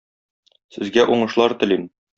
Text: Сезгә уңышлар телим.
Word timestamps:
Сезгә 0.77 1.07
уңышлар 1.17 1.59
телим. 1.65 1.91